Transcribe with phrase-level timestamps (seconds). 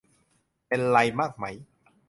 [0.67, 1.45] เป็นไรมากไหม